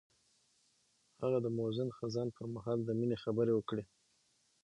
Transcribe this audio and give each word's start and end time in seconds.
هغه 1.21 1.37
د 1.41 1.47
موزون 1.57 1.89
خزان 1.97 2.27
پر 2.37 2.45
مهال 2.55 2.79
د 2.83 2.89
مینې 2.99 3.17
خبرې 3.23 3.53
وکړې. 3.55 3.83